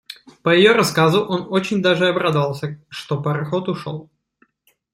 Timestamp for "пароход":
3.21-3.69